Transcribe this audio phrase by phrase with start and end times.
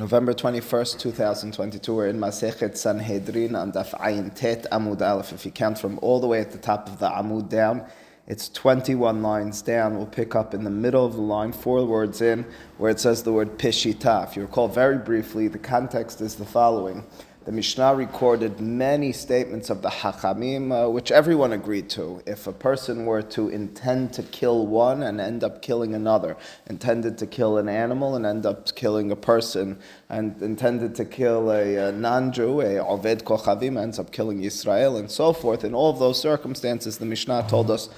[0.00, 1.94] November 21st, 2022.
[1.94, 5.30] We're in Masechet Sanhedrin on Daf Ayin Tet Amud Aleph.
[5.34, 7.84] If you count from all the way at the top of the Amud down,
[8.26, 9.98] it's 21 lines down.
[9.98, 12.46] We'll pick up in the middle of the line, four words in,
[12.78, 14.26] where it says the word Pishita.
[14.26, 17.04] If you recall very briefly, the context is the following.
[17.50, 22.22] The Mishnah recorded many statements of the Hachamim, uh, which everyone agreed to.
[22.24, 26.36] If a person were to intend to kill one and end up killing another,
[26.68, 31.50] intended to kill an animal and end up killing a person, and intended to kill
[31.50, 35.90] a, a non-Jew, a Oved Kochavim, ends up killing Israel, and so forth, in all
[35.90, 37.88] of those circumstances, the Mishnah told us,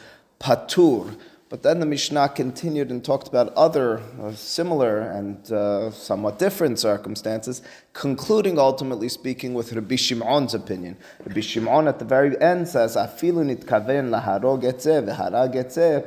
[0.41, 1.14] Patur,
[1.52, 6.78] but then the Mishnah continued and talked about other uh, similar and uh, somewhat different
[6.78, 7.61] circumstances,
[7.92, 10.97] concluding ultimately speaking with Rabbi Shimon's opinion.
[11.27, 14.09] Rabbi Shimon at the very end says, "Afilu nitkaven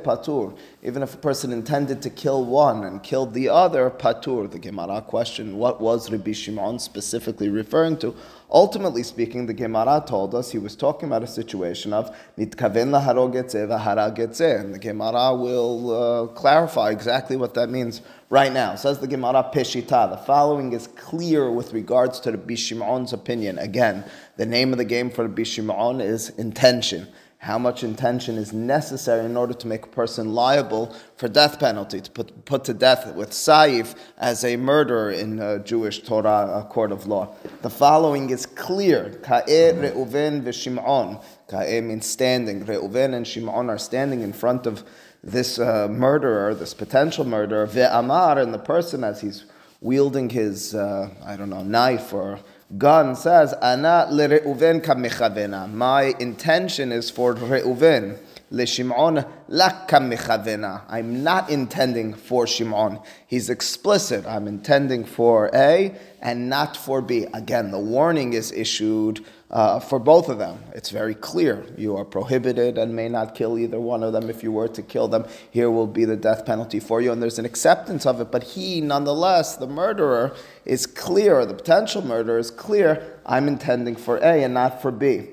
[0.02, 4.50] patur." Even if a person intended to kill one and killed the other, patur.
[4.50, 8.16] The Gemara question, what was Rabbi Shimon specifically referring to?
[8.50, 13.34] Ultimately speaking, the Gemara told us he was talking about a situation of nitkaven laharog
[13.34, 18.76] v'harag and the Gemara will uh, clarify exactly what that means right now.
[18.76, 20.10] Says the Gemara Peshita.
[20.10, 23.58] The following is clear with regards to the Bishimon's opinion.
[23.58, 24.04] Again,
[24.36, 27.08] the name of the game for the Bishimon is intention
[27.46, 32.00] how much intention is necessary in order to make a person liable for death penalty,
[32.00, 36.64] to put, put to death with saif as a murderer in a Jewish Torah a
[36.64, 37.32] court of law.
[37.62, 39.16] The following is clear.
[39.22, 41.22] Ka'e Reuven v'Shimon.
[41.46, 42.64] Ka'e means standing.
[42.64, 44.82] Reuven and Shimon are standing in front of
[45.22, 49.44] this uh, murderer, this potential murderer, ve'amar, and the person as he's
[49.80, 52.40] wielding his, uh, I don't know, knife or
[52.78, 55.72] gun says, Ana le'reuven kamechavena.
[55.72, 58.18] My intention is for Reuven.
[58.52, 60.82] LeShimon lak kamechavena.
[60.88, 63.00] I'm not intending for Shimon.
[63.26, 64.24] He's explicit.
[64.24, 67.26] I'm intending for A and not for B.
[67.34, 70.58] Again, the warning is issued uh, for both of them.
[70.74, 71.64] It's very clear.
[71.76, 74.28] You are prohibited and may not kill either one of them.
[74.28, 77.22] If you were to kill them, here will be the death penalty for you, and
[77.22, 78.32] there's an acceptance of it.
[78.32, 80.34] But he, nonetheless, the murderer,
[80.64, 83.20] is clear, the potential murderer is clear.
[83.24, 85.28] I'm intending for A and not for B.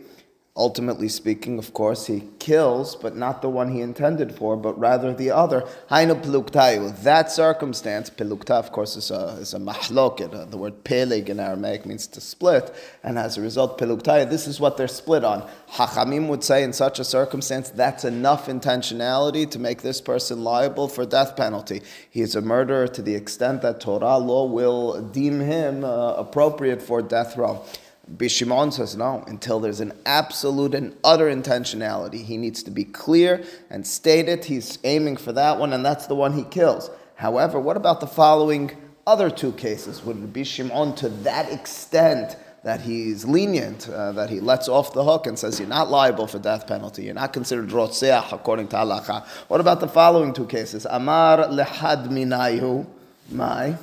[0.55, 5.11] Ultimately speaking, of course, he kills, but not the one he intended for, but rather
[5.11, 5.67] the other.
[5.89, 10.31] That circumstance, pelukta, of course, is a, is a mahloket.
[10.31, 12.71] Uh, the word pelig in Aramaic means to split,
[13.01, 15.49] and as a result, peluktayu, this is what they're split on.
[15.71, 20.87] Hachamim would say in such a circumstance, that's enough intentionality to make this person liable
[20.87, 21.81] for death penalty.
[22.11, 26.83] He is a murderer to the extent that Torah law will deem him uh, appropriate
[26.83, 27.65] for death row.
[28.11, 32.23] Bishimon says no, until there's an absolute and utter intentionality.
[32.23, 34.45] He needs to be clear and state it.
[34.45, 36.89] He's aiming for that one, and that's the one he kills.
[37.15, 38.71] However, what about the following
[39.07, 40.03] other two cases?
[40.03, 44.93] Would it be Shimon to that extent that he's lenient, uh, that he lets off
[44.93, 48.67] the hook and says you're not liable for death penalty, you're not considered rotzeach according
[48.69, 49.25] to halacha?
[49.47, 50.85] What about the following two cases?
[50.89, 52.85] Amar lehad minayu,
[53.29, 53.77] my.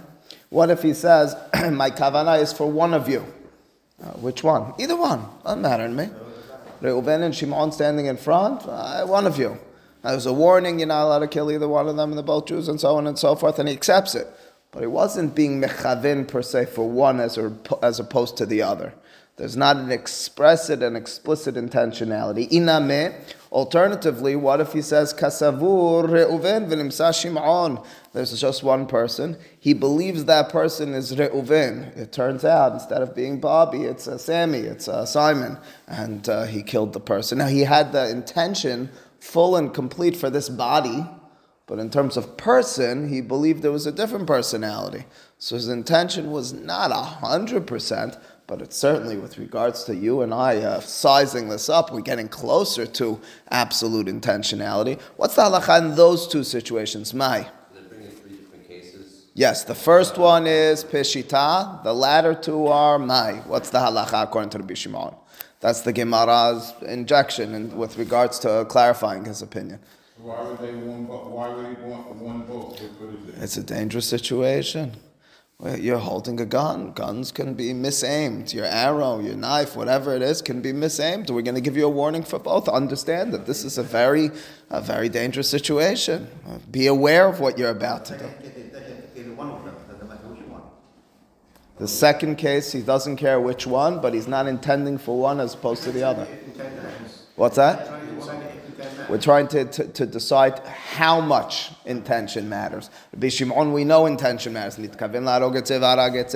[0.50, 1.36] What if he says
[1.72, 3.24] my kavana is for one of you?
[4.02, 4.72] Uh, which one?
[4.78, 5.24] Either one.
[5.44, 6.08] Doesn't matter to me.
[6.80, 9.58] Reuven and Shimon standing in front, uh, one of you.
[10.02, 12.22] Now, there's a warning, you're not allowed to kill either one of them, and the
[12.22, 14.26] both Jews, and so on and so forth, and he accepts it.
[14.72, 17.38] But he wasn't being mechavin per se for one as,
[17.82, 18.94] as opposed to the other.
[19.36, 22.50] There's not an expressive and explicit intentionality.
[22.50, 23.14] Iname.
[23.52, 27.84] Alternatively, what if he says kasavur reuven v'nimsa shimon?
[28.12, 29.36] There's just one person.
[29.58, 31.96] He believes that person is reuven.
[31.96, 36.44] It turns out instead of being Bobby, it's uh, Sammy, it's uh, Simon, and uh,
[36.44, 37.38] he killed the person.
[37.38, 38.88] Now he had the intention
[39.18, 41.04] full and complete for this body,
[41.66, 45.06] but in terms of person, he believed there was a different personality.
[45.38, 48.16] So his intention was not a hundred percent
[48.50, 52.26] but it's certainly with regards to you and I uh, sizing this up, we're getting
[52.26, 55.00] closer to absolute intentionality.
[55.16, 57.14] What's the halacha in those two situations?
[57.14, 57.48] Mai.
[59.34, 63.34] Yes, the first one is Peshita, the latter two are Mai.
[63.46, 65.14] What's the halacha according to Rabbi Shimon?
[65.60, 69.78] That's the Gemara's injection in, with regards to clarifying his opinion.
[70.18, 71.08] Why would they want?
[71.08, 72.82] Why would he want one boat?
[73.40, 74.96] It's a dangerous situation.
[75.62, 76.92] You're holding a gun.
[76.92, 78.54] Guns can be misaimed.
[78.54, 81.30] Your arrow, your knife, whatever it is, can be misaimed.
[81.30, 82.66] We're going to give you a warning for both.
[82.66, 84.30] Understand that this is a very,
[84.70, 86.28] a very dangerous situation.
[86.48, 88.24] Uh, be aware of what you're about to do.
[91.78, 95.54] The second case, he doesn't care which one, but he's not intending for one as
[95.54, 96.26] opposed to the other.
[97.36, 97.99] What's that?
[99.10, 102.90] We're trying to, to, to decide how much intention matters.
[103.12, 104.76] Rabbi Shimon, we know intention matters.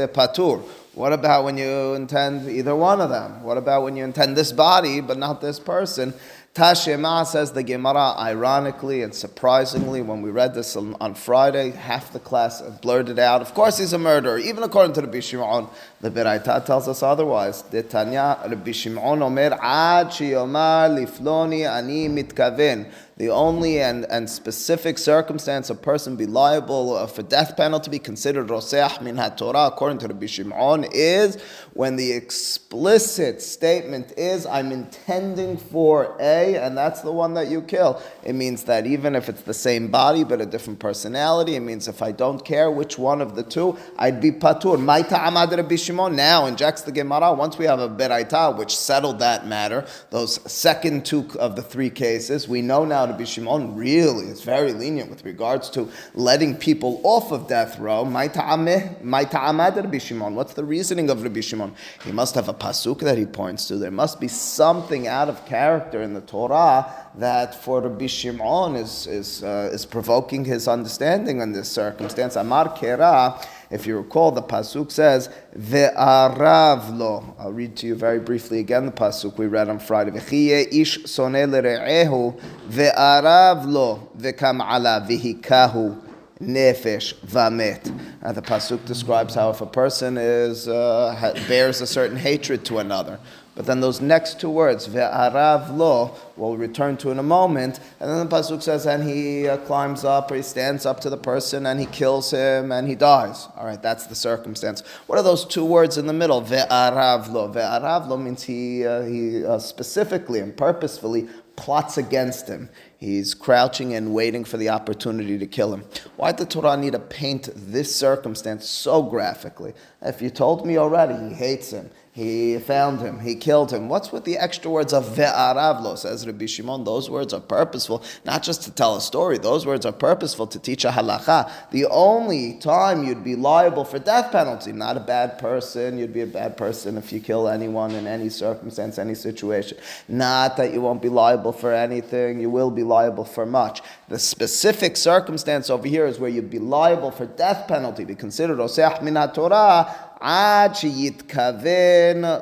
[0.08, 0.60] patur.
[0.94, 3.44] What about when you intend either one of them?
[3.44, 6.14] What about when you intend this body but not this person?
[6.54, 12.12] Tashema says the Gemara, ironically and surprisingly, when we read this on, on, Friday, half
[12.12, 15.66] the class blurted out, of course he's a murderer, even according to Rabbi Shimon.
[16.00, 17.64] The Beraita tells us otherwise.
[17.88, 25.70] Tanya, Rabbi Shimon omer, ad shiyomar lifloni ani mitkaven the only and, and specific circumstance
[25.70, 30.08] a person be liable for death penalty to be considered roseach min Torah according to
[30.08, 31.40] Rabbi Shimon is
[31.74, 37.62] when the explicit statement is I'm intending for A and that's the one that you
[37.62, 38.02] kill.
[38.24, 41.86] It means that even if it's the same body but a different personality, it means
[41.88, 44.80] if I don't care which one of the two, I'd be patur.
[44.80, 47.32] My amad Rabbi Shimon now injects the Gemara.
[47.34, 51.90] Once we have a beraita which settled that matter, those second two of the three
[51.90, 57.00] cases, we know now Rabbi Shimon really is very lenient with regards to letting people
[57.04, 58.04] off of death row.
[58.04, 60.34] My ta'amad Rabbi Shimon.
[60.34, 61.74] What's the reasoning of Rabbi Shimon?
[62.04, 63.76] He must have a pasuk that he points to.
[63.76, 69.06] There must be something out of character in the Torah that for Rabbi Shimon is,
[69.06, 72.36] is, uh, is provoking his understanding in this circumstance.
[72.36, 75.28] Amar Kera, if you recall, the Pasuk says,
[75.58, 77.34] Ve'arav lo.
[77.38, 80.12] I'll read to you very briefly again the Pasuk we read on Friday.
[80.12, 86.00] V'chiye ish soneh le're'ehu, ve'arav lo, ve'kam ala, v'hikahu
[86.40, 88.00] nefesh vamet.
[88.22, 92.78] Uh, the pasuk describes how if a person is uh, bears a certain hatred to
[92.78, 93.18] another,
[93.54, 97.78] but then those next two words, ve'arav lo, we'll return to in a moment.
[98.00, 101.10] And then the Pasuk says, and he uh, climbs up or he stands up to
[101.10, 103.46] the person and he kills him and he dies.
[103.56, 104.82] All right, that's the circumstance.
[105.06, 106.42] What are those two words in the middle?
[106.42, 107.48] Ve'arav lo.
[107.52, 112.68] Ve'arav lo means he, uh, he uh, specifically and purposefully plots against him.
[112.98, 115.84] He's crouching and waiting for the opportunity to kill him.
[116.16, 119.74] Why did the Torah need to paint this circumstance so graphically?
[120.02, 123.88] If you told me already he hates him, he found him, he killed him.
[123.88, 125.98] What's with the extra words of ve'aravlo?
[125.98, 129.84] Says Rabbi Shimon, those words are purposeful, not just to tell a story, those words
[129.84, 131.50] are purposeful to teach a halacha.
[131.72, 136.20] The only time you'd be liable for death penalty, not a bad person, you'd be
[136.20, 139.76] a bad person if you kill anyone in any circumstance, any situation.
[140.06, 143.82] Not that you won't be liable for anything, you will be liable for much.
[144.08, 148.58] The specific circumstance over here is where you'd be liable for death penalty, be considered
[148.58, 150.12] oseh min Torah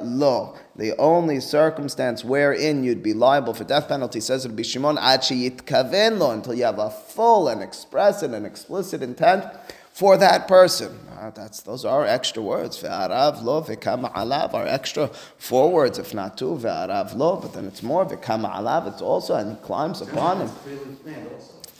[0.03, 0.57] Lo.
[0.75, 6.19] The only circumstance wherein you'd be liable for death penalty, says Rabbi Shimon, ad sheyitkaven
[6.19, 9.45] lo, until you have a full and express and an explicit intent
[9.93, 10.99] for that person.
[11.19, 12.83] Uh, that's those are extra words.
[12.83, 16.57] Ve'arav lo ve'kama alav are extra four words, if not two.
[16.57, 18.07] Ve'arav lo, but then it's more.
[18.07, 20.51] Ve'kama alav, it's also, and he climbs upon him.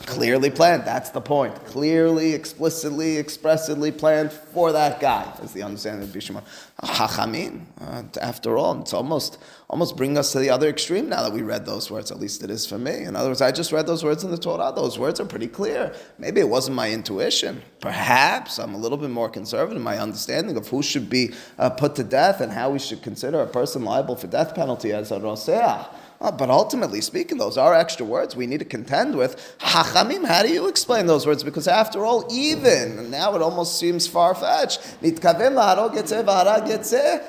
[0.05, 0.83] Clearly planned.
[0.83, 1.55] That's the point.
[1.65, 6.43] Clearly, explicitly, expressly planned for that guy, is the understanding of Bishma.
[6.81, 7.61] Hachamim.
[7.79, 9.39] Uh, after all, it's almost
[9.69, 12.11] almost bring us to the other extreme now that we read those words.
[12.11, 13.03] At least it is for me.
[13.03, 14.71] In other words, I just read those words in the Torah.
[14.75, 15.95] Those words are pretty clear.
[16.19, 17.61] Maybe it wasn't my intuition.
[17.79, 21.69] Perhaps I'm a little bit more conservative in my understanding of who should be uh,
[21.71, 25.11] put to death and how we should consider a person liable for death penalty as
[25.11, 25.87] a roseah.
[26.21, 29.57] Uh, but ultimately speaking, those are extra words we need to contend with.
[29.59, 31.43] Hachamim, how do you explain those words?
[31.43, 34.79] Because after all, even, now it almost seems far fetched.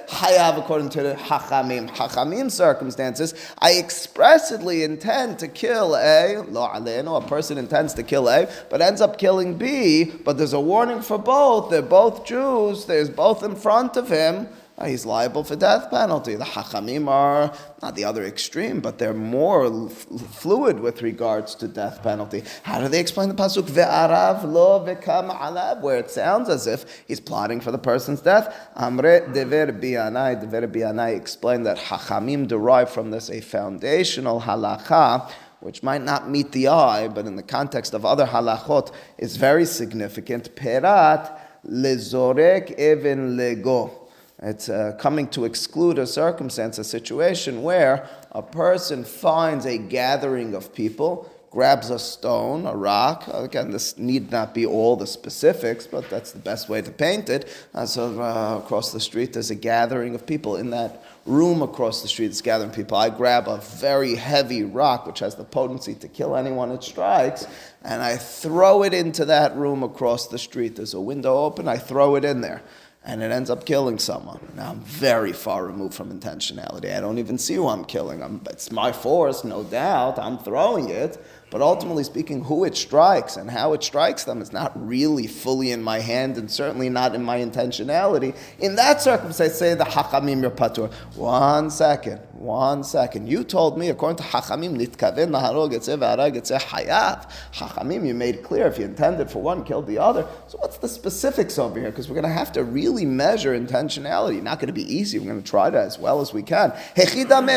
[0.08, 1.90] Hayav, according to the Hachamim.
[1.90, 8.48] Hachamim circumstances, I expressly intend to kill A, lo a person intends to kill A,
[8.70, 11.70] but ends up killing B, but there's a warning for both.
[11.70, 14.48] They're both Jews, there's both in front of him.
[14.76, 16.34] Uh, he's liable for death penalty.
[16.34, 19.92] The Hachamim are not the other extreme, but they're more f-
[20.32, 22.42] fluid with regards to death penalty.
[22.64, 27.04] How do they explain the pasuk ve'arav lo ve'kam alav, where it sounds as if
[27.06, 28.52] he's plotting for the person's death?
[28.76, 35.82] Amre dever bianai, dever bianai explained that Hachamim derive from this a foundational halacha which
[35.82, 40.54] might not meet the eye, but in the context of other halachot is very significant.
[40.56, 44.03] Perat lezorek even lego.
[44.42, 50.54] It's uh, coming to exclude a circumstance, a situation where a person finds a gathering
[50.54, 53.28] of people, grabs a stone, a rock.
[53.32, 57.28] Again, this need not be all the specifics, but that's the best way to paint
[57.28, 57.48] it.
[57.72, 60.56] Uh, so uh, across the street, there's a gathering of people.
[60.56, 62.96] In that room across the street, it's gathering people.
[62.96, 67.46] I grab a very heavy rock, which has the potency to kill anyone it strikes,
[67.84, 70.74] and I throw it into that room across the street.
[70.74, 72.62] There's a window open, I throw it in there.
[73.06, 74.40] And it ends up killing someone.
[74.56, 76.96] Now I'm very far removed from intentionality.
[76.96, 78.22] I don't even see who I'm killing.
[78.22, 80.18] I'm, it's my force, no doubt.
[80.18, 81.22] I'm throwing it.
[81.50, 85.70] But ultimately speaking, who it strikes and how it strikes them is not really fully
[85.70, 88.34] in my hand and certainly not in my intentionality.
[88.58, 90.92] In that circumstance, say the hachamim patur.
[91.14, 93.28] One second, one second.
[93.28, 97.30] You told me, according to hachamim, nitkaven naharog v'arag hayav.
[97.54, 100.26] Hachamim, you made clear if you intended for one, killed the other.
[100.48, 101.90] So what's the specifics over here?
[101.90, 104.42] Because we're going to have to really measure intentionality.
[104.42, 105.18] Not going to be easy.
[105.18, 106.70] We're going to try to as well as we can.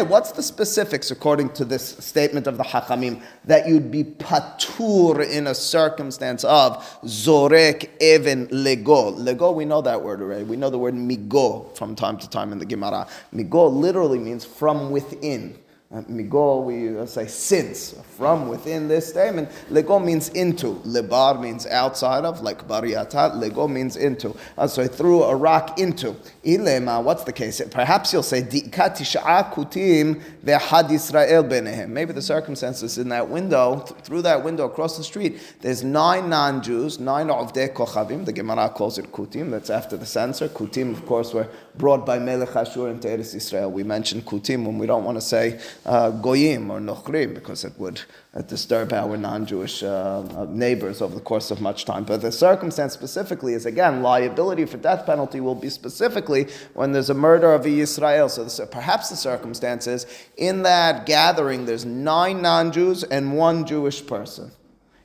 [0.08, 5.48] What's the specifics according to this statement of the hachamim that you'd be patur in
[5.48, 9.12] a circumstance of zorek even lego.
[9.12, 10.44] Lego, we know that word already.
[10.44, 13.08] We know the word migo from time to time in the Gemara.
[13.34, 15.58] Migo literally means from within.
[15.90, 19.50] Uh, migo, we say since, from within this statement.
[19.70, 20.82] Lego means into.
[20.86, 23.34] Lebar means outside of, like bariata.
[23.40, 24.36] Lego means into.
[24.58, 26.14] Uh, so I threw a rock into.
[26.48, 27.62] Ilema, what's the case?
[27.72, 31.90] Perhaps you'll say, kutim ve'had Yisrael benehem.
[31.90, 36.30] Maybe the circumstances in that window, th- through that window across the street, there's nine
[36.30, 38.24] non-Jews, nine of de kochavim.
[38.24, 39.52] The Gemara calls it kutim.
[39.52, 40.48] That's after the censor.
[40.48, 43.70] Kutim, of course, were brought by Melech Ashur into Eretz Israel.
[43.70, 47.74] We mention kutim when we don't want to say uh, goyim or nochrim because it
[47.78, 48.02] would
[48.34, 52.06] uh, disturb our non-Jewish uh, neighbors over the course of much time.
[52.06, 56.37] But the circumstance specifically is again liability for death penalty will be specifically
[56.74, 58.30] when there's a murder of a Yisrael.
[58.30, 60.06] So this, perhaps the circumstances
[60.38, 64.52] in that gathering there's nine non-Jews and one Jewish person.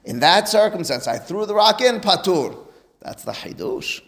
[0.05, 2.59] In that circumstance, I threw the rock in patur.
[3.01, 4.01] That's the hidush.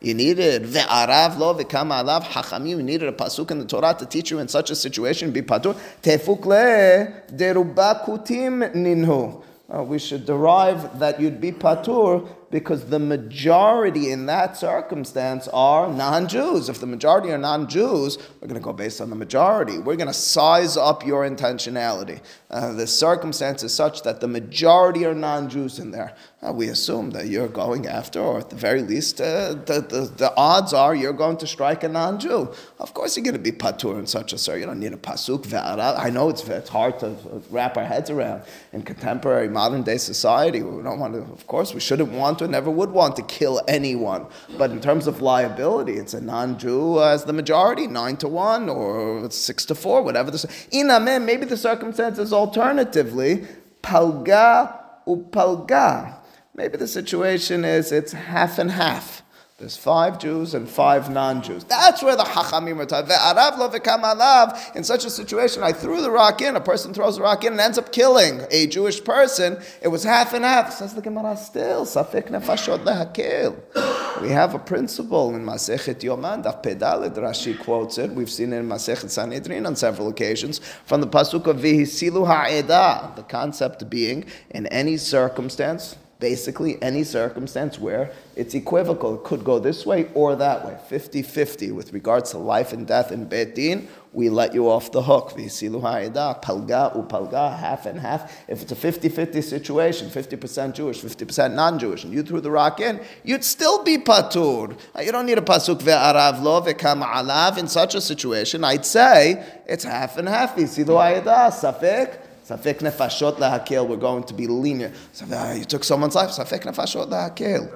[0.00, 2.68] You needed ve'arav lo ve'kama alav hachamim.
[2.68, 5.32] You needed a pasuk in the Torah to teach you in such a situation.
[5.32, 9.42] Be patur tefuk le deruba kutim ninhu.
[9.72, 15.92] Uh, we should derive that you'd be patur because the majority in that circumstance are
[15.92, 16.68] non Jews.
[16.68, 19.78] If the majority are non Jews, we're going to go based on the majority.
[19.78, 22.20] We're going to size up your intentionality.
[22.50, 26.14] Uh, the circumstance is such that the majority are non Jews in there.
[26.40, 30.12] Uh, we assume that you're going after, or at the very least, uh, the, the,
[30.16, 32.52] the, odds are you're going to strike a non Jew.
[32.78, 34.56] Of course, you're going to be patur in such a sir.
[34.56, 35.52] You don't need a pasuk.
[35.52, 37.16] I know it's, it's hard to
[37.50, 40.62] wrap our heads around in contemporary modern day society.
[40.62, 43.60] We don't want to, of course, we shouldn't want to, never would want to kill
[43.68, 44.26] anyone.
[44.56, 49.30] But in terms of liability, it's a non-Jew as the majority, nine to one or
[49.30, 50.38] six to four, whatever the.
[50.72, 53.46] Inamem, maybe the circumstances alternatively,
[53.82, 56.16] palga upalga.
[56.54, 59.22] Maybe the situation is it's half and half.
[59.58, 61.64] There's five Jews and five non-Jews.
[61.64, 64.58] That's where the hachamim are.
[64.76, 66.54] In such a situation, I threw the rock in.
[66.54, 69.60] A person throws the rock in and ends up killing a Jewish person.
[69.82, 70.72] It was half and half.
[70.74, 71.84] Says the Gemara still.
[71.86, 74.22] Nefashot lehakil.
[74.22, 76.44] We have a principle in Masechet Yoman.
[76.44, 78.12] Daf Pedalid Rashi quotes it.
[78.12, 83.16] We've seen it in Masechet Sanhedrin on several occasions from the pasuk of Vihisilu ha'edah.
[83.16, 89.14] The concept being in any circumstance basically any circumstance where it's equivocal.
[89.16, 90.76] It could go this way or that way.
[90.88, 94.90] 50 50 with regards to life and death in Beit Din, we let you off
[94.90, 95.30] the hook.
[95.30, 98.44] Palga upalga, half and half.
[98.48, 102.50] If it's a 50 50 situation, 50% Jewish, 50% non Jewish, and you threw the
[102.50, 104.78] rock in, you'd still be patur.
[104.96, 107.58] Uh, you don't need a pasuk ve'arav lo ve'kam alav.
[107.58, 110.56] In such a situation, I'd say it's half and half.
[110.56, 112.78] Ha'edah, safek.
[112.78, 114.94] Nefashot lahakil, we're going to be lenient.
[115.12, 117.70] So uh, you took someone's life, safek nefashot lahakil.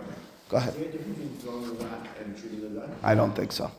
[0.49, 0.75] Go ahead.
[3.03, 3.71] I don't think so.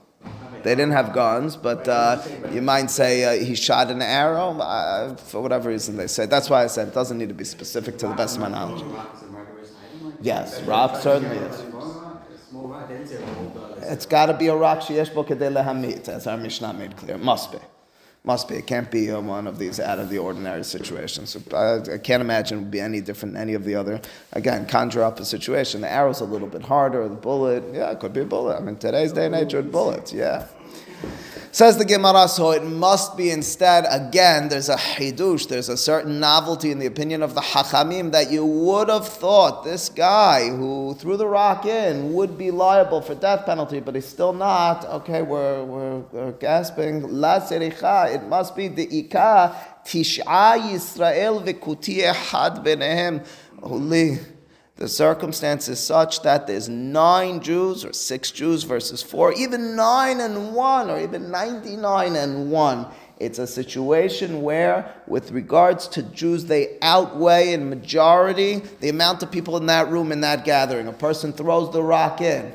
[0.64, 2.22] They didn't have guns, but uh,
[2.52, 6.26] you might say uh, he shot an arrow uh, for whatever reason they say.
[6.26, 8.48] That's why I said it doesn't need to be specific to the best of my
[8.48, 8.82] knowledge.
[10.22, 11.64] Yes, rock certainly is.
[13.82, 17.16] It's got to be a rock sheyesh lehamit, as our Mishnah made clear.
[17.16, 17.58] It must be.
[18.26, 18.56] Must be.
[18.56, 21.36] It can't be uh, one of these out of the ordinary situations.
[21.54, 24.00] I, I, can't imagine it would be any different than any of the other.
[24.32, 25.82] Again, conjure up a situation.
[25.82, 27.10] The arrow's a little bit harder.
[27.10, 28.56] The bullet, yeah, it could be a bullet.
[28.56, 30.48] I mean, today's day and age, with bullets, yeah.
[31.54, 36.20] Says the Gemara, so it must be instead, again, there's a hidush, there's a certain
[36.20, 40.96] novelty in the opinion of the hachamim that you would have thought this guy who
[40.98, 44.84] threw the rock in would be liable for death penalty, but he's still not.
[44.86, 47.04] Okay, we're, we're, we're gasping.
[47.04, 49.56] La sericha, it must be the ika,
[49.86, 53.24] tish'a Yisrael v'kuti echad benehem.
[53.62, 54.18] Holy
[54.84, 60.20] the circumstance is such that there's nine Jews or six Jews versus four, even nine
[60.20, 62.88] and one, or even 99 and one.
[63.18, 69.32] It's a situation where, with regards to Jews, they outweigh in majority the amount of
[69.32, 70.90] people in that room, in that gathering.
[70.90, 72.54] A person throws the rock in.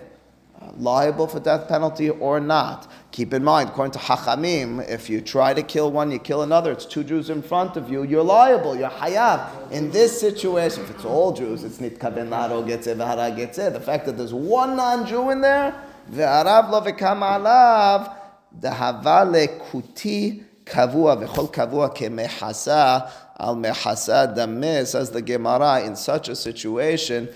[0.77, 2.91] Liable for death penalty or not?
[3.11, 6.71] Keep in mind, according to Hachamim, if you try to kill one, you kill another,
[6.71, 9.73] it's two Jews in front of you, you're liable, you're hayav.
[9.73, 13.73] In this situation, if it's all Jews, it's nitkaben laro getzeh v'hara.
[13.73, 15.75] The fact that there's one non-Jew in there,
[16.11, 18.15] ve'arav lo v'kam alav,
[18.61, 26.37] dahava kuti kavua v'chol kavua kemehasa al mehasa dameh, says the Gemara, in such a
[26.37, 27.29] situation,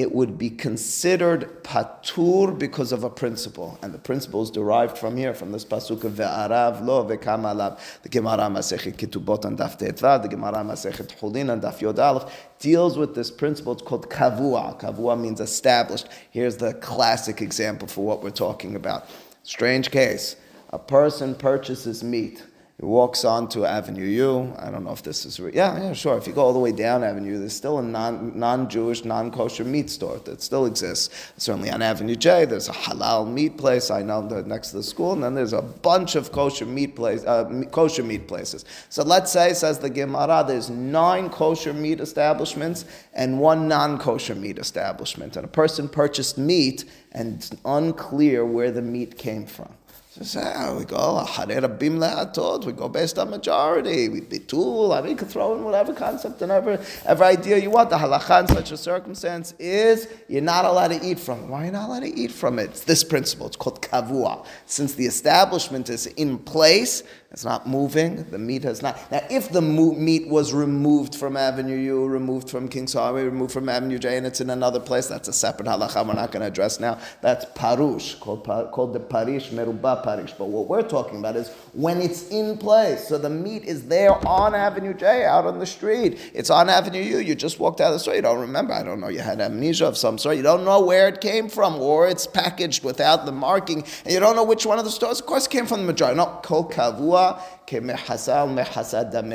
[0.00, 5.14] it would be considered patur because of a principle, and the principle is derived from
[5.14, 7.78] here, from this pasuk of ve'arav lo ve'kam alav.
[8.02, 11.98] The Gemara Masechet Ketubot and Daf Tet Vav, the Gemara Masechet Chulin and Daf Yod
[11.98, 13.74] Aleph deals with this principle.
[13.74, 14.80] It's called kavua.
[14.80, 16.08] Kavua means established.
[16.30, 19.06] Here's the classic example for what we're talking about.
[19.42, 20.36] Strange case:
[20.70, 22.42] a person purchases meat
[22.80, 24.54] he walks onto Avenue U.
[24.58, 26.16] I don't know if this is re- yeah, yeah, sure.
[26.16, 29.90] If you go all the way down Avenue, there's still a non non-Jewish, non-kosher meat
[29.90, 31.30] store that still exists.
[31.36, 33.90] Certainly on Avenue J, there's a halal meat place.
[33.90, 37.22] I know next to the school, and then there's a bunch of kosher meat place,
[37.24, 38.64] uh, kosher meat places.
[38.88, 44.56] So let's say, says the Gemara, there's nine kosher meat establishments and one non-kosher meat
[44.56, 49.74] establishment, and a person purchased meat and it's unclear where the meat came from.
[50.22, 52.66] So oh, uh, we go Bim le'atot.
[52.66, 54.10] We go based on majority.
[54.10, 54.94] We bitul.
[54.94, 57.88] I mean, you can throw in whatever concept and every, every idea you want.
[57.88, 61.46] The halacha in such a circumstance is you're not allowed to eat from it.
[61.46, 62.64] Why are you not allowed to eat from it?
[62.64, 63.46] It's this principle.
[63.46, 64.44] It's called kavua.
[64.66, 68.24] Since the establishment is in place, it's not moving.
[68.28, 68.98] The meat has not.
[69.12, 73.52] Now, if the mo- meat was removed from Avenue U, removed from King's Highway, removed
[73.52, 76.40] from Avenue J, and it's in another place, that's a separate halacha we're not going
[76.40, 76.98] to address now.
[77.20, 80.32] That's parush, called, called the parish, merubah parish.
[80.32, 83.06] But what we're talking about is when it's in place.
[83.06, 86.32] So the meat is there on Avenue J, out on the street.
[86.34, 87.18] It's on Avenue U.
[87.18, 88.16] You just walked out of the store.
[88.16, 88.72] You don't remember.
[88.72, 89.08] I don't know.
[89.08, 90.36] You had amnesia of some sort.
[90.36, 94.18] You don't know where it came from, or it's packaged without the marking, and you
[94.18, 95.20] don't know which one of the stores.
[95.20, 96.16] Of course, came from the majority.
[96.16, 97.19] No, kol kavua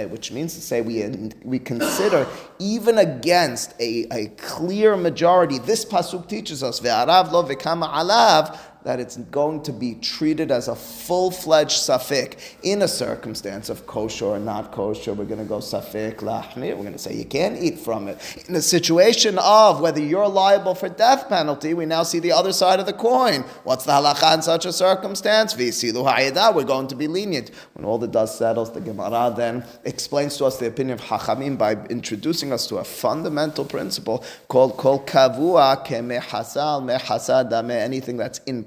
[0.10, 1.04] which means to say we,
[1.44, 2.28] we consider
[2.60, 6.80] even against a, a clear majority, this pasuk teaches us,
[8.86, 14.26] that it's going to be treated as a full-fledged safik in a circumstance of kosher
[14.26, 15.14] or not kosher.
[15.14, 16.70] We're going to go safik lahmi.
[16.70, 18.46] We're going to say you can't eat from it.
[18.48, 22.54] In a situation of whether you're liable for death penalty, we now see the other
[22.54, 23.42] side of the coin.
[23.64, 25.58] What's the halacha in such a circumstance?
[25.58, 27.50] We're going to be lenient.
[27.74, 31.58] When all the dust settles, the Gemara then explains to us the opinion of Hachamim
[31.58, 38.40] by introducing us to a fundamental principle called kol kavua ke mehasal mehasad anything that's
[38.40, 38.64] in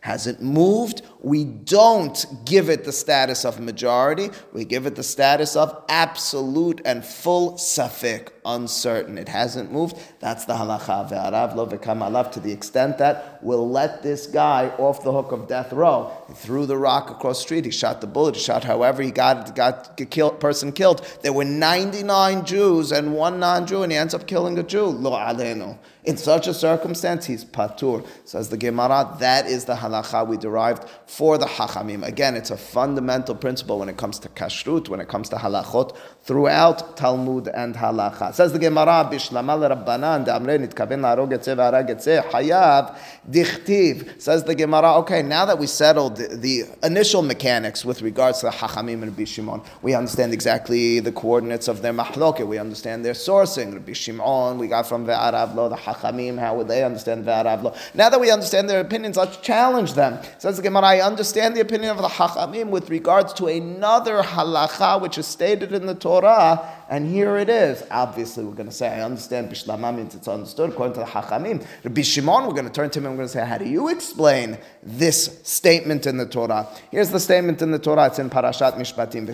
[0.00, 5.56] hasn't moved, we don't give it the status of majority, we give it the status
[5.56, 9.18] of absolute and full safik, uncertain.
[9.18, 9.98] It hasn't moved.
[10.20, 15.02] That's the halacha ve'arav lo alav to the extent that we'll let this guy off
[15.02, 16.12] the hook of death row.
[16.28, 19.10] He threw the rock across the street, he shot the bullet, he shot however he
[19.10, 21.06] got, got the kill, person killed.
[21.22, 24.84] There were 99 Jews and one non-Jew, and he ends up killing a Jew.
[24.84, 25.78] Lo alenu.
[26.04, 28.06] In such a circumstance, he's patur.
[28.26, 32.06] Says the Gemara, that is the halacha we derived for the hachamim.
[32.06, 35.96] Again, it's a fundamental principle when it comes to kashrut, when it comes to halachot,
[36.22, 38.33] throughout Talmud and halacha.
[38.34, 42.96] Says the Gemara, bishlamal rabbanan de'amre nitkaven la'arog etzeh hayav
[43.30, 44.20] dichtiv.
[44.20, 48.52] Says the Gemara, okay, now that we settled the, initial mechanics with regards to the
[48.52, 53.72] hachamim and Rabbi we understand exactly the coordinates of their mahloket, we understand their sourcing.
[53.72, 57.76] Rabbi Shimon, we got from ve'arav lo, the Chachamim, how would they understand V'aravlo?
[57.94, 60.18] Now that we understand their opinions, let's challenge them.
[60.38, 65.00] Says the Gemara, I understand the opinion of the Chachamim with regards to another halacha
[65.00, 67.82] which is stated in the Torah, and here it is.
[67.90, 71.66] Obviously, we're going to say, I understand Bishlama means it's understood according to the Chachamim.
[71.82, 73.68] Rabbi Shimon, we're going to turn to him and we're going to say, how do
[73.68, 76.68] you explain this statement in the Torah?
[76.90, 78.06] Here's the statement in the Torah.
[78.06, 79.24] It's in Parashat Mishpatim.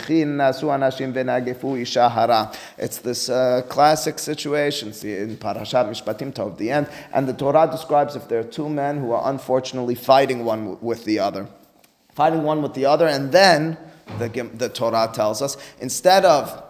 [2.78, 6.88] It's this uh, classic situation see, in Parashat Mishpatim toward the end.
[7.12, 11.04] And the Torah describes if there are two men who are unfortunately fighting one with
[11.04, 11.48] the other.
[12.14, 13.78] Fighting one with the other, and then
[14.18, 16.69] the, the Torah tells us, instead of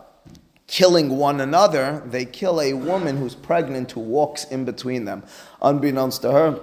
[0.71, 5.21] killing one another, they kill a woman who's pregnant who walks in between them.
[5.61, 6.61] Unbeknownst to her,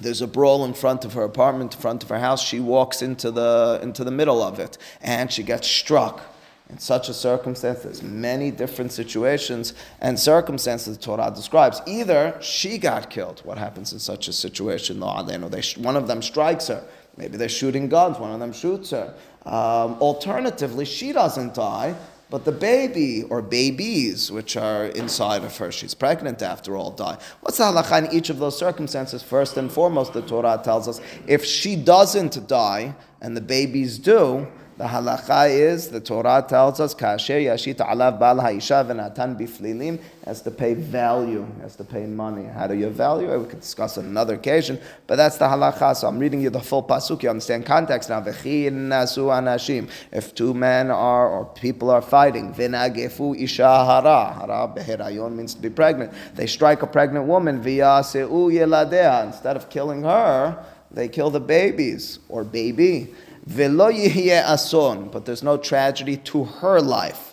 [0.00, 2.40] there's a brawl in front of her apartment, in front of her house.
[2.40, 6.22] She walks into the, into the middle of it and she gets struck.
[6.70, 11.82] In such a circumstance, there's many different situations and circumstances the Torah describes.
[11.84, 13.40] Either she got killed.
[13.44, 15.00] What happens in such a situation?
[15.00, 16.84] They sh one of them strikes her.
[17.16, 18.18] Maybe they're shooting guns.
[18.18, 19.12] One of them shoots her.
[19.44, 21.96] Um, alternatively, she doesn't die
[22.32, 27.18] but the baby or babies, which are inside of her, she's pregnant after all, die.
[27.42, 29.22] What's the halacha in each of those circumstances?
[29.22, 34.46] First and foremost, the Torah tells us if she doesn't die and the babies do,
[34.78, 40.40] the halacha is, the Torah tells us, kasher yashit alav bal ha'isha v'natan biflilim, has
[40.42, 42.44] to pay value, has to pay money.
[42.44, 43.38] How do you value it?
[43.38, 45.96] We could discuss on another occasion, but that's the halacha.
[45.96, 47.22] So I'm reading you the full pasuk.
[47.22, 48.22] You understand context now.
[48.22, 49.90] nasu anashim.
[50.10, 54.32] If two men are or people are fighting, v'nagefu isha hara.
[54.32, 56.12] Hara beherayon means to be pregnant.
[56.34, 59.26] They strike a pregnant woman, v'yaseu yeladea.
[59.26, 63.14] Instead of killing her, they kill the babies or baby.
[63.46, 67.32] Ason, but there's no tragedy to her life.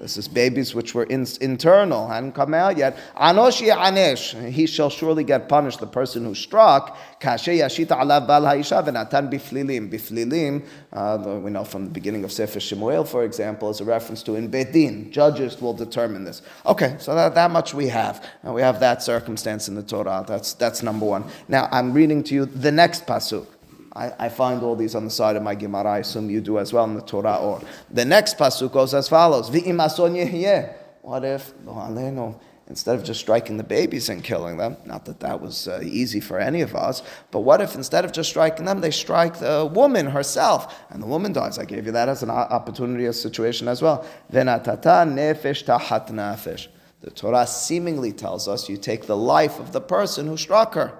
[0.00, 2.98] This is babies which were in, internal, hadn't come out yet.
[3.16, 5.78] Anosh anesh, he shall surely get punished.
[5.78, 9.90] The person who struck, kashe yashita alav bal haisha v'natan biflilim.
[9.90, 14.24] Biflilim, uh, we know from the beginning of Sefer Shemuel, for example, is a reference
[14.24, 15.12] to in Beit Din.
[15.12, 16.42] Judges will determine this.
[16.66, 18.26] Okay, so that, that much we have.
[18.42, 20.24] And we have that circumstance in the Torah.
[20.26, 21.24] That's, that's number one.
[21.46, 23.46] Now, I'm reading to you the next pasuk.
[23.96, 25.92] I, I, find all these on the side of my Gemara.
[25.92, 27.36] I assume you do as well in the Torah.
[27.36, 29.50] Or the next pasuk goes as follows:
[31.02, 31.52] What if
[32.66, 34.76] instead of just striking the babies and killing them?
[34.84, 38.12] Not that that was uh, easy for any of us, but what if instead of
[38.12, 41.58] just striking them, they strike the woman herself, and the woman dies?
[41.58, 44.06] I gave you that as an opportunity, a situation as well.
[44.32, 46.68] nefesh.
[47.00, 50.98] The Torah seemingly tells us you take the life of the person who struck her.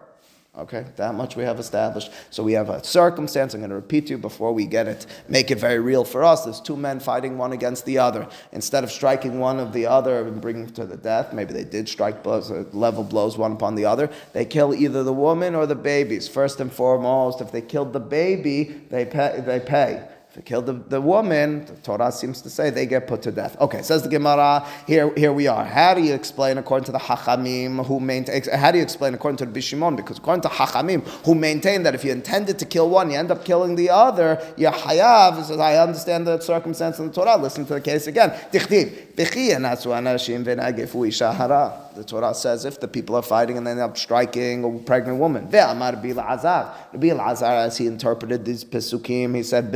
[0.57, 2.13] Okay, that much we have established.
[2.31, 3.55] So we have a circumstance.
[3.55, 6.23] I'm going to repeat to you before we get it, make it very real for
[6.23, 6.45] us.
[6.45, 8.29] There's two men fighting one against the other.
[8.53, 11.89] Instead of striking one of the other and bringing to the death, maybe they did
[11.89, 14.09] strike blows, uh, level blows one upon the other.
[14.33, 16.29] They kill either the woman or the babies.
[16.29, 19.43] First and foremost, if they killed the baby, they pay.
[19.45, 20.09] They pay.
[20.35, 23.31] If they kill the, the woman, the Torah seems to say they get put to
[23.31, 23.57] death.
[23.61, 25.65] Okay, says the Gemara, here, here we are.
[25.65, 29.37] How do you explain according to the Hachamim who maintain, how do you explain according
[29.37, 29.95] to the Bishimon?
[29.95, 33.31] Because according to Hachamim who maintain that if you intended to kill one, you end
[33.31, 37.37] up killing the other, you're hayav, says, I understand the circumstance in the Torah.
[37.37, 38.33] Listen to the case again.
[41.95, 45.21] The Torah says if the people are fighting and they end up striking a pregnant
[45.21, 45.47] woman.
[45.47, 45.71] Bil
[47.21, 49.71] azar, as he interpreted these pesukim, he said,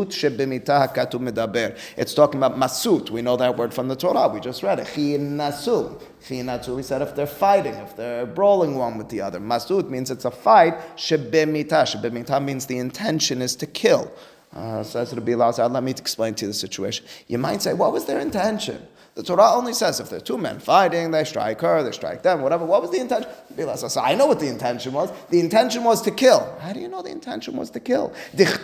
[0.00, 1.78] Shebimita hakatu medaber.
[1.96, 3.10] It's talking about masut.
[3.10, 4.28] We know that word from the Torah.
[4.28, 4.86] We just read it.
[4.86, 6.00] Chinasu.
[6.22, 9.40] Chinatu, we said if they're fighting, if they're brawling one with the other.
[9.40, 10.74] Masut means it's a fight.
[10.96, 11.84] Shebimita.
[11.84, 14.12] Shebimita means the intention is to kill.
[14.54, 17.06] Uh, says Rabbi Lazar, let me explain to you the situation.
[17.26, 18.86] You might say, what was their intention?
[19.14, 22.22] The Torah only says if there are two men fighting, they strike her, they strike
[22.22, 22.64] them, whatever.
[22.64, 23.30] What was the intention?
[23.58, 25.12] I know what the intention was.
[25.28, 26.56] The intention was to kill.
[26.60, 28.14] How do you know the intention was to kill?
[28.34, 28.54] After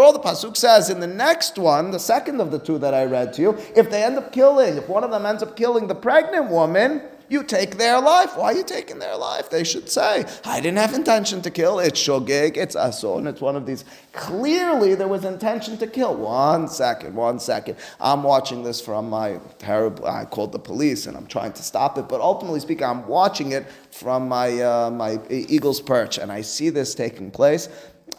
[0.00, 3.04] all, the pasuk says in the next one, the second of the two that I
[3.04, 5.88] read to you, if they end up killing, if one of them ends up killing
[5.88, 8.36] the pregnant woman, you take their life.
[8.36, 9.50] Why are you taking their life?
[9.50, 11.78] They should say, I didn't have intention to kill.
[11.78, 13.84] It's shogeg, it's ason, it's one of these.
[14.12, 16.14] Clearly, there was intention to kill.
[16.16, 17.76] One second, one second.
[18.00, 21.98] I'm watching this from my terrible, I called the police and I'm trying to stop
[21.98, 26.40] it, but ultimately speaking, I'm watching it from my, uh, my eagle's perch and I
[26.40, 27.68] see this taking place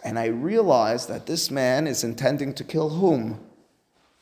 [0.04, 3.39] and I realize that this man is intending to kill whom?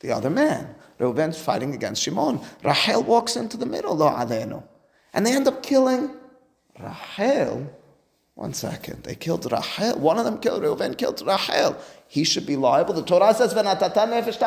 [0.00, 0.74] The other man.
[0.98, 2.40] Reuven's fighting against Shimon.
[2.64, 4.62] Rahel walks into the middle, lo alenu.
[5.12, 6.10] And they end up killing
[6.78, 7.66] Rahel.
[8.38, 9.02] One second.
[9.02, 9.98] They killed Rahel.
[9.98, 11.76] One of them killed Reuven, killed Rahel
[12.10, 12.94] he should be liable.
[12.94, 14.40] The Torah says, nefesh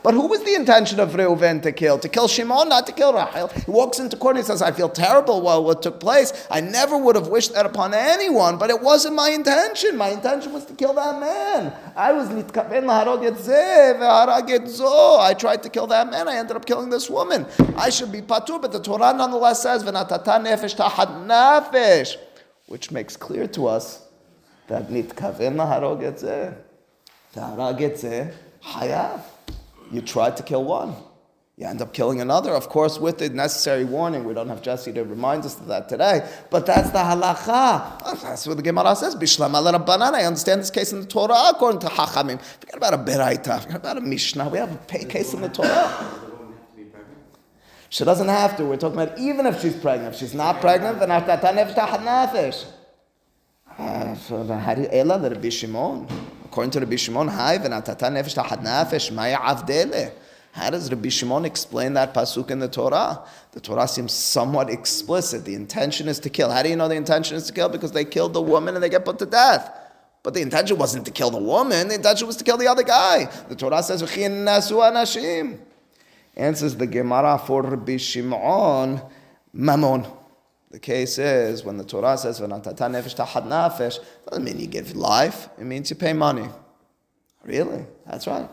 [0.00, 1.98] But who was the intention of Reuven to kill?
[1.98, 3.48] To kill Shimon, not to kill Rachel.
[3.48, 6.46] He walks into court and he says, I feel terrible about what took place.
[6.48, 9.96] I never would have wished that upon anyone, but it wasn't my intention.
[9.96, 11.72] My intention was to kill that man.
[11.96, 12.28] I was
[15.20, 16.28] I tried to kill that man.
[16.28, 17.44] I ended up killing this woman.
[17.76, 20.76] I should be patur, but the Torah nonetheless says, nefesh
[22.68, 24.02] which makes clear to us
[24.68, 26.54] that nitkaven laharog etzeh.
[28.62, 29.20] Hayav.
[29.90, 30.94] You tried to kill one.
[31.56, 34.22] You end up killing another, of course, with the necessary warning.
[34.22, 38.22] We don't have Jesse to remind us of that today, but that's the halacha.
[38.22, 39.16] That's what the Gemara says.
[39.16, 40.14] Bishlam al.
[40.14, 42.40] I understand this case in the Torah according to Hachamim.
[42.40, 43.60] Forget about a Beraita.
[43.60, 44.48] Forget about a Mishnah.
[44.48, 46.27] We have a case in the Torah.
[47.90, 48.64] She doesn't have to.
[48.64, 50.14] We're talking about even if she's pregnant.
[50.14, 52.66] If she's not pregnant, then after nefesh.
[53.78, 54.14] Uh,
[54.92, 56.06] Ela, the Rabbi Shimon.
[56.44, 60.12] According to Rabbi Shimon, Hai v'natata nefesh tahad nefesh maya avdele.
[60.52, 63.22] How does Rabbi Shimon explain that pasuk in the Torah?
[63.52, 65.44] The Torah seems somewhat explicit.
[65.44, 66.50] The intention is to kill.
[66.50, 67.68] How do you know the intention is to kill?
[67.68, 69.70] Because they killed the woman and they get put to death.
[70.22, 72.82] But the intention wasn't to kill the woman, the intention was to kill the other
[72.82, 73.30] guy.
[73.48, 75.58] The Torah says, "V'chi nasu anashim."
[76.38, 79.02] Answers the Gemara for Rabbi Shimon.
[80.70, 83.98] The case is when the Torah says "V'natata nefesh tahad nafesh,"
[84.28, 85.48] doesn't mean you give life.
[85.58, 86.48] It means you pay money.
[87.44, 87.86] Really?
[88.06, 88.48] That's right.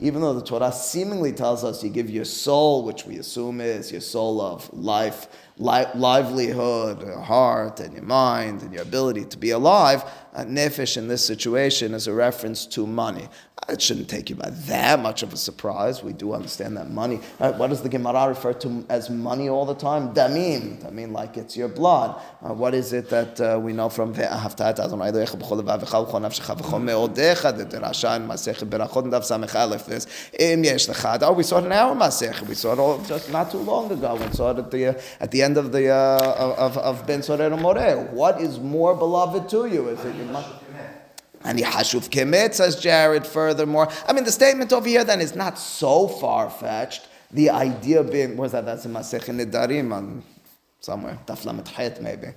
[0.00, 3.90] Even though the Torah seemingly tells us you give your soul, which we assume is
[3.90, 5.26] your soul of life,
[5.58, 10.96] li- livelihood, your heart, and your mind, and your ability to be alive, uh, nefesh
[10.96, 13.28] in this situation is a reference to money.
[13.66, 16.02] It shouldn't take you by that much of a surprise.
[16.02, 17.20] We do understand that money.
[17.40, 20.12] Uh, what does the Gemara refer to as money all the time?
[20.12, 20.84] Damim.
[20.84, 22.20] I mean, like it's your blood.
[22.42, 26.20] Uh, what is it that uh, we know from Haftat Adonai Elohecha b'chol levavecha v'chol
[26.20, 30.06] nafshecha v'chol me'odecha the Rasha in Masechet Berachot Daf Samech Aleph is
[30.38, 30.86] Im Yesh.
[31.22, 31.94] Oh, we saw it in our.
[31.94, 34.16] We saw it all just not too long ago.
[34.16, 37.22] We saw it at the uh, at the end of the uh, of, of Ben
[37.22, 38.10] Sorer Moreh.
[38.10, 39.88] What is more beloved to you?
[39.88, 40.46] Is it your money?
[41.44, 43.88] And Yahashuv Kemet, says Jared, furthermore.
[44.08, 47.06] I mean, the statement over here then is not so far fetched.
[47.30, 48.64] The idea being, where's that?
[48.64, 50.22] That's in Nidarim on
[50.80, 51.18] somewhere.
[51.26, 52.28] Daflamet Het, maybe.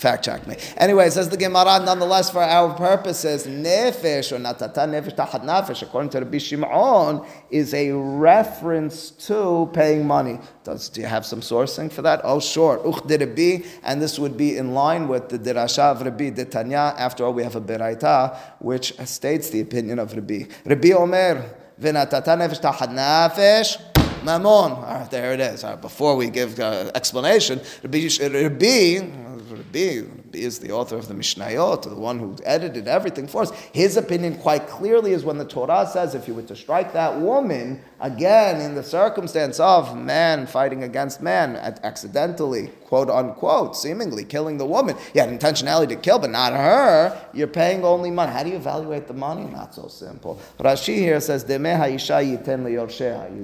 [0.00, 0.56] Fact check me.
[0.78, 6.08] Anyway, says the Gemara, nonetheless, for our purposes, nefesh or natata nefesh tahat nefesh, according
[6.08, 10.38] to Rabbi Shimon, is a reference to paying money.
[10.64, 12.22] Does do you have some sourcing for that?
[12.24, 12.80] Oh, sure.
[12.88, 16.96] Uch Rabbi, and this would be in line with the dirasha of Rabbi Detanya.
[16.96, 20.44] After all, we have a beraita which states the opinion of Rabbi.
[20.64, 21.44] Rabbi Omer,
[21.78, 23.82] v'natata nefesh tahat nefesh.
[24.24, 24.44] Mammon.
[24.72, 25.64] All right, there it is.
[25.80, 31.82] before we give uh, explanation, Rabbi, Rabbi Rabbi, Rabbi is the author of the Mishnayot,
[31.82, 33.50] the one who edited everything for us.
[33.72, 37.18] His opinion quite clearly is when the Torah says if you were to strike that
[37.20, 44.58] woman, again, in the circumstance of man fighting against man accidentally, quote unquote, seemingly killing
[44.58, 48.32] the woman, you had intentionality to kill, but not her, you're paying only money.
[48.32, 49.44] How do you evaluate the money?
[49.44, 50.40] Not so simple.
[50.58, 51.58] Rashi here says, You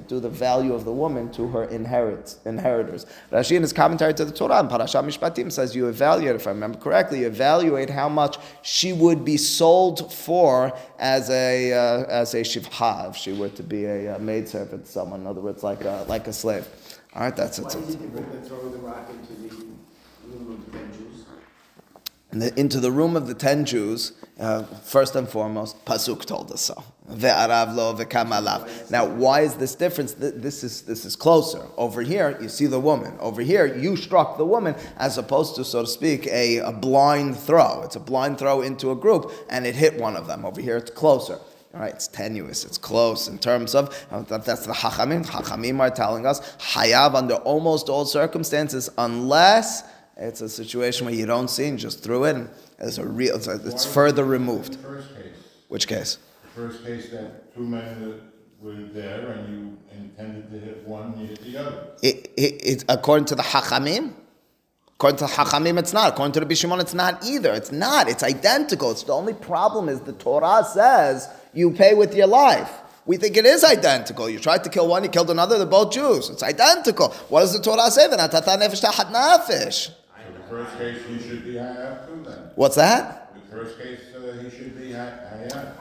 [0.07, 3.05] do the value of the woman to her inherit, inheritors.
[3.31, 6.51] Rashi in his commentary to the Torah, in Parashat Mishpatim, says you evaluate, if I
[6.51, 12.41] remember correctly, evaluate how much she would be sold for as a, uh, as a
[12.41, 15.63] shivha, if she were to be a uh, maid servant to someone, in other words,
[15.63, 16.67] like a, like a slave.
[17.13, 17.65] All right, that's it.
[17.65, 19.55] Why did you throw the rock into the
[20.27, 21.16] room of the Jews?
[22.31, 26.61] The, into the room of the ten Jews, uh, first and foremost, Pasuk told us
[26.61, 26.83] so.
[27.09, 28.91] Ve'kamalav.
[28.91, 30.11] Now, why is this difference?
[30.13, 31.65] This is, this is closer.
[31.77, 33.15] Over here, you see the woman.
[33.21, 37.37] Over here, you struck the woman, as opposed to, so to speak, a, a blind
[37.37, 37.81] throw.
[37.83, 40.43] It's a blind throw into a group, and it hit one of them.
[40.45, 41.39] Over here, it's closer.
[41.73, 45.25] All right, it's tenuous, it's close in terms of uh, that's the Hachamim.
[45.25, 49.83] Hachamim are telling us Hayav under almost all circumstances, unless
[50.17, 52.35] it's a situation where you don't see and just threw it.
[52.35, 52.49] And
[52.79, 54.75] it's a real, it's, it's further removed.
[54.77, 55.33] First case,
[55.67, 56.17] Which case?
[56.43, 58.19] the first case that two men that
[58.59, 61.87] were there and you intended to hit one, you hit the other.
[62.01, 64.13] It, it, it, according to the Hachamim,
[64.95, 66.13] according to the Hachamim, it's not.
[66.13, 67.53] According to the Bishimon, it's not either.
[67.53, 68.09] It's not.
[68.09, 68.91] It's identical.
[68.91, 72.71] It's the only problem is the Torah says you pay with your life.
[73.05, 74.29] We think it is identical.
[74.29, 76.29] You tried to kill one, you killed another, they're both Jews.
[76.29, 77.09] It's identical.
[77.29, 78.07] What does the Torah say?
[80.49, 82.51] The first case, he should be Hayav too then.
[82.55, 83.33] What's that?
[83.35, 85.26] The first case, uh, he should be Hayav.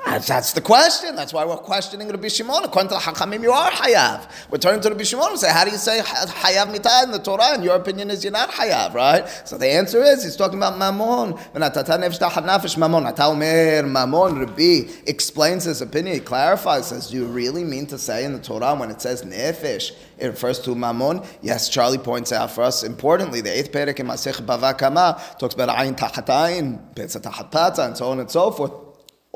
[0.06, 1.16] That's, that's the question.
[1.16, 2.64] That's why we're questioning Rabbi Shimon.
[2.64, 4.30] According to the Hachamim, you are Hayav.
[4.50, 7.18] We're turning to Rabbi Shimon and say, how do you say Hayav Mitah in the
[7.18, 7.54] Torah?
[7.54, 9.28] And your opinion is you're not Hayav, right?
[9.44, 11.34] So the answer is, he's talking about Mammon.
[12.78, 13.92] Mammon.
[13.92, 14.38] Mammon.
[14.38, 16.14] Rabbi explains his opinion.
[16.14, 19.24] He clarifies, says, do you really mean to say in the Torah when it says
[19.24, 21.22] Nefesh, it refers to Mammon?
[21.42, 25.54] Yes, Charlie points out for us, importantly, the eighth Perek in Masech Bava Kama talks
[25.54, 28.85] about Ayin Tahat Ayin, Petza and so on and so forth.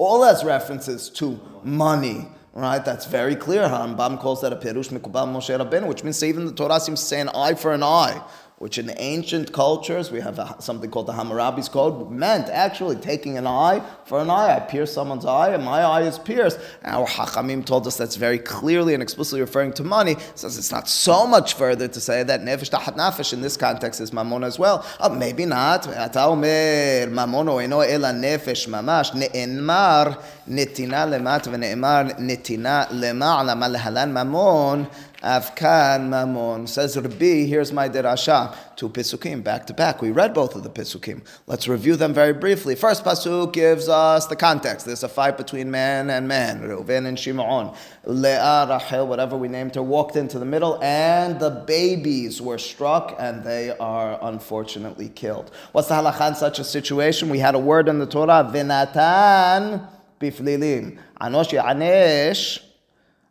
[0.01, 2.83] All that's references to money, right?
[2.83, 3.65] That's very clear.
[3.69, 7.07] Harambam calls that a perush mikubal Moshe Rabbeinu, which means even the Torah seems to
[7.07, 8.23] say an eye for an eye
[8.61, 13.38] which in ancient cultures, we have a, something called the Hammurabi's Code, meant actually taking
[13.38, 14.55] an eye for an eye.
[14.55, 16.61] I pierce someone's eye, and my eye is pierced.
[16.85, 20.16] Our Hachamim told us that's very clearly and explicitly referring to money.
[20.35, 23.99] Says it's not so much further to say that nefesh tahat nafesh in this context
[23.99, 24.85] is mammon as well.
[25.01, 25.85] Oh, maybe not.
[25.85, 34.87] Mamono eno ela nefesh mamash ne'enmar netina lemat v'ne'emar netina lema'ala malhalan mamon
[35.23, 36.69] Avkan Mamon.
[36.69, 38.57] Says Rabbi, here's my derasha.
[38.77, 40.01] Two Pisukim, back to back.
[40.01, 41.23] We read both of the Pisukim.
[41.47, 42.75] Let's review them very briefly.
[42.75, 44.87] First Pasuk gives us the context.
[44.87, 47.75] There's a fight between man and man, Reuven and Shimon.
[48.05, 53.15] Leah, Rachel, whatever we named her, walked into the middle, and the babies were struck,
[53.19, 55.51] and they are unfortunately killed.
[55.73, 57.29] What's the halakha in such a situation?
[57.29, 59.87] We had a word in the Torah, Vinatan
[60.21, 60.99] biflilim.
[61.21, 62.70] Anosh Yanesh.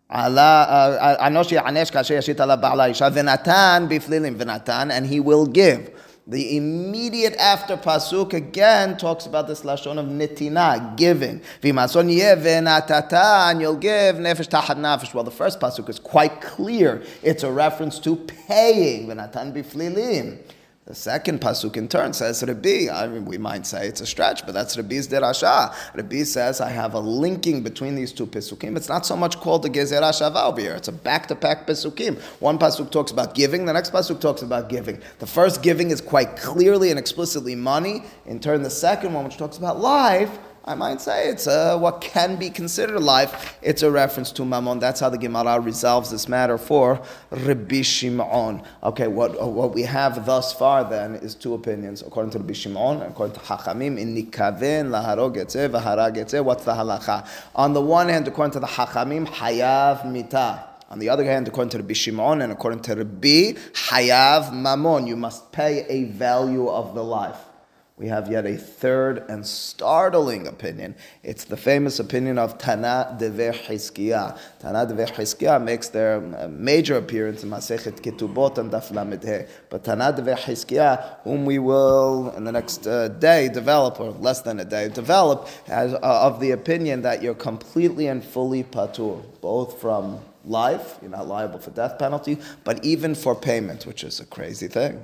[0.09, 5.91] עלה, אנוש יענש כאשר ישית עליו בעל האישה, ונתן בפלילים, ונתן, and he will give.
[6.27, 11.43] The immediate after pasuk again talks about this lashon of nitina, giving.
[11.63, 12.09] V'mason
[12.43, 15.13] ונתתן, you'll give nefesh tachat nefesh.
[15.13, 17.03] Well, the first pasuk is quite clear.
[17.23, 19.07] It's a reference to paying.
[19.09, 20.37] ונתן בפלילים.
[20.90, 22.90] The second pasuk in turn says Rabbi.
[22.92, 25.72] I mean, we might say it's a stretch, but that's Rabbi's derasha.
[25.94, 28.76] Rabbi says I have a linking between these two pasukim.
[28.76, 30.02] It's not so much called the gezer
[30.36, 30.74] over here.
[30.74, 32.20] It's a back-to-back pasukim.
[32.40, 33.66] One pasuk talks about giving.
[33.66, 35.00] The next pasuk talks about giving.
[35.20, 38.06] The first giving is quite clearly and explicitly money.
[38.26, 42.02] In turn, the second one, which talks about life I might say it's a, what
[42.02, 43.58] can be considered life.
[43.62, 44.80] It's a reference to Mammon.
[44.80, 48.62] That's how the Gemara resolves this matter for Rabbi Shimon.
[48.84, 52.02] Okay, what, uh, what we have thus far then is two opinions.
[52.02, 54.92] According to Rabbi Shimon, according to Hachamim, in Nikaven,
[56.44, 57.28] what's the halacha?
[57.56, 60.66] On the one hand, according to the Hachamim, Hayav Mita.
[60.90, 65.08] On the other hand, according to Rabbi Shimon and according to Rabbi, Hayav Mammon.
[65.08, 67.49] You must pay a value of the life
[68.00, 70.96] we have yet a third and startling opinion.
[71.22, 74.40] It's the famous opinion of Tana Dever Hizkiah.
[74.60, 80.14] Tana Dever Hizkiah makes their uh, major appearance in Masechet Ketubot and Daf But Tana
[80.16, 84.66] Dever Hizkiah, whom we will in the next uh, day develop, or less than a
[84.66, 90.22] day develop, has uh, of the opinion that you're completely and fully patur, both from
[90.46, 94.70] life, you're not liable for death penalty, but even for payment, which is a crazy
[94.70, 95.04] thing.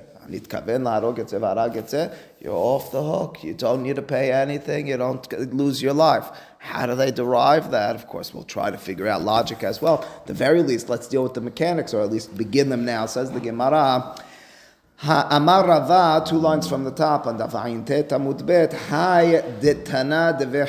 [2.40, 3.42] You're off the hook.
[3.42, 4.88] You don't need to pay anything.
[4.88, 6.28] You don't lose your life.
[6.58, 7.94] How do they derive that?
[7.94, 10.02] Of course, we'll try to figure out logic as well.
[10.02, 13.06] At the very least, let's deal with the mechanics, or at least begin them now.
[13.06, 14.16] Says the Gemara.
[15.02, 20.64] Amar Rava, two lines from the top, and Davayin Tet Amud Bet, Hai Ditana Dever.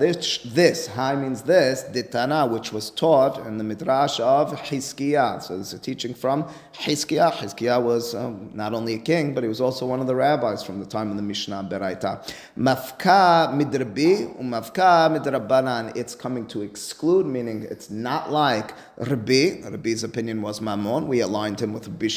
[0.00, 5.40] This, this, Hai means this, Ditana, which was taught in the Midrash of Hiskiah.
[5.40, 6.42] So this is a teaching from
[6.74, 7.30] Hiskiah.
[7.30, 10.64] Hiskiah was um, not only a king, but he was also one of the rabbis
[10.64, 12.28] from the time of the Mishnah Beraita.
[12.58, 15.96] Mafka midrabi, umafka midrabanan.
[15.96, 19.60] It's coming to exclude, meaning it's not like Rabbi.
[19.62, 21.06] Rabbi's opinion was Mammon.
[21.06, 22.08] We aligned him with Rabbi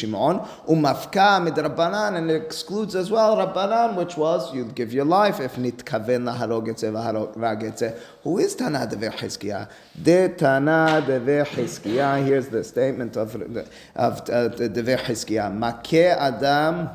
[1.35, 6.91] And it excludes as well Rabbanan, which was you give your life if nitkaven laharogetze
[6.91, 7.97] v'haragetze.
[8.23, 9.13] Who is Tana Dever?
[10.01, 11.43] De Tana Dever.
[11.45, 13.35] Here's the statement of
[13.95, 14.49] of uh.
[15.51, 16.89] Makeh Adam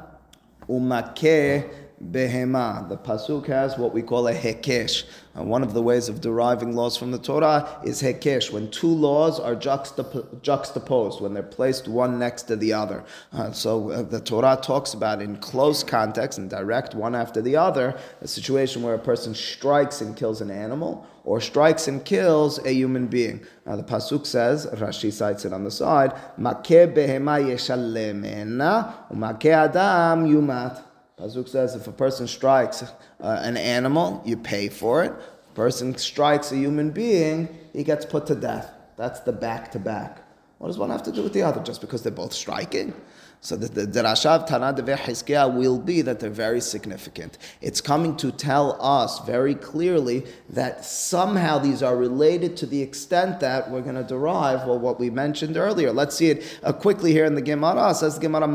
[0.68, 1.68] umakeh
[2.02, 2.88] behema.
[2.88, 5.04] The pasuk has what we call a hekesh.
[5.34, 8.88] And one of the ways of deriving laws from the Torah is hekesh, when two
[8.88, 13.04] laws are juxtap- juxtaposed, when they're placed one next to the other.
[13.32, 17.56] Uh, so uh, the Torah talks about in close context and direct one after the
[17.56, 22.58] other a situation where a person strikes and kills an animal or strikes and kills
[22.64, 23.44] a human being.
[23.66, 30.26] Now the pasuk says, Rashi cites it on the side, "Makeh behema yeshalemena, umakeh adam
[30.26, 30.82] yumat."
[31.20, 35.12] Pasuk says if a person strikes uh, an animal, you pay for it.
[35.12, 38.72] If a person strikes a human being, he gets put to death.
[38.96, 40.22] That's the back to back.
[40.56, 41.62] What does one have to do with the other?
[41.62, 42.94] Just because they're both striking?
[43.42, 47.38] So the, the, the Rashav Tana Deveh will be that they're very significant.
[47.62, 53.40] It's coming to tell us very clearly that somehow these are related to the extent
[53.40, 55.90] that we're going to derive well, what we mentioned earlier.
[55.90, 57.90] Let's see it uh, quickly here in the Gemara.
[57.90, 58.46] It says Gemara,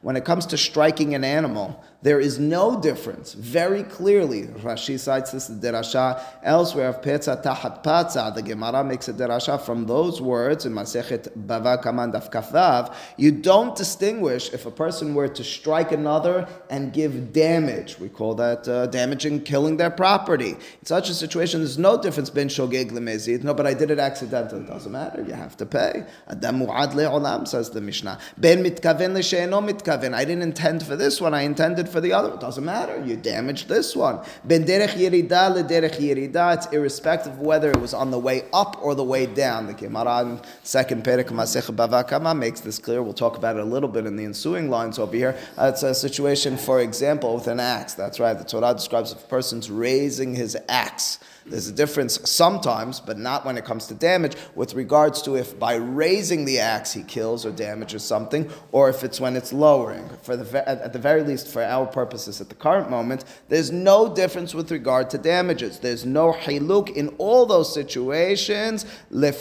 [0.00, 3.34] When it comes to striking an animal, there is no difference.
[3.34, 8.34] Very clearly, Rashi cites this derasha elsewhere of Petza Tahat Patza.
[8.34, 12.10] The Gemara makes a derasha from those words in Masechet Bava Kamma
[13.16, 17.98] You don't distinguish if a person were to strike another and give damage.
[17.98, 20.50] We call that uh, damaging, killing their property.
[20.50, 23.42] In such a situation, there's no difference between shogeg lemezid.
[23.42, 24.62] No, but I did it accidentally.
[24.62, 25.22] It doesn't matter.
[25.22, 26.04] You have to pay.
[26.28, 28.18] Adam mu'ad le'olam says the Mishnah.
[28.38, 30.14] Ben mitkaven le'she'eno mitkaven.
[30.14, 31.34] I didn't intend for this one.
[31.34, 32.34] I intended for the other.
[32.34, 33.02] It doesn't matter.
[33.04, 34.20] You damaged this one.
[34.44, 36.54] Ben derech yerida le derech yerida.
[36.56, 39.66] It's irrespective of whether it was on the way up or the way down.
[39.66, 43.02] The Gemara second Perek Masech Bava Rama makes this clear.
[43.02, 45.38] We'll talk about it a little bit in the ensuing lines over here.
[45.56, 47.94] Uh, it's a situation, for example, with an axe.
[47.94, 48.36] That's right.
[48.36, 51.18] The Torah describes a person's raising his axe.
[51.46, 55.58] There's a difference sometimes, but not when it comes to damage, with regards to if
[55.58, 60.06] by raising the axe he kills or damages something, or if it's when it's lowering.
[60.22, 64.14] For the, at the very least, for our purposes at the current moment, there's no
[64.14, 65.78] difference with regard to damages.
[65.78, 68.84] There's no hiluk in all those situations.
[69.10, 69.32] You're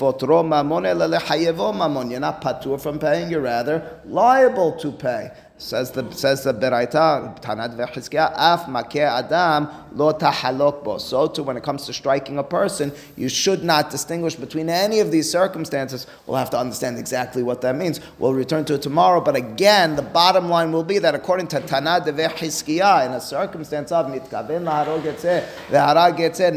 [2.21, 2.41] not
[2.77, 5.31] from paying, you're rather liable to pay.
[5.57, 10.97] Says the says the Beraita, Tanad v'Chizkiah, af makeh adam lo bo.
[10.97, 14.99] So too, when it comes to striking a person, you should not distinguish between any
[14.99, 16.07] of these circumstances.
[16.25, 17.99] We'll have to understand exactly what that means.
[18.17, 19.21] We'll return to it tomorrow.
[19.21, 23.91] But again, the bottom line will be that according to Tanad v'Chizkiah, in a circumstance
[23.91, 24.63] of mitkaven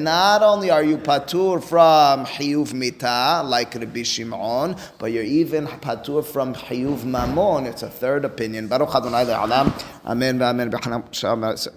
[0.02, 6.24] not only are you patur from hiyuv mita like Rabbi Shimon, but you're even patur
[6.24, 7.66] from hiyuv mamon.
[7.66, 8.68] It's a third opinion.
[8.68, 9.72] Baruch Adonai le'alam.
[10.06, 11.72] Amen ve'amen.